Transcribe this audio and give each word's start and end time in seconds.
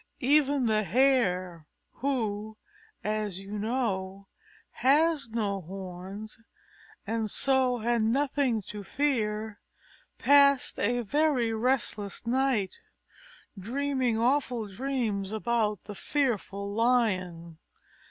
Even 0.23 0.65
the 0.65 0.81
Hare, 0.81 1.67
who, 1.97 2.57
as 3.03 3.37
you 3.39 3.59
know, 3.59 4.29
has 4.71 5.29
no 5.29 5.61
horns 5.61 6.39
and 7.05 7.29
so 7.29 7.77
had 7.77 8.01
nothing 8.01 8.63
to 8.63 8.83
fear, 8.83 9.59
passed 10.17 10.79
a 10.79 11.01
very 11.01 11.53
restless 11.53 12.25
night, 12.25 12.77
dreaming 13.55 14.17
awful 14.17 14.67
dreams 14.67 15.31
about 15.31 15.83
the 15.83 15.93
fearful 15.93 16.73
Lion. 16.73 17.59